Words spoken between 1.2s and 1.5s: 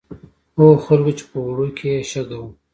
په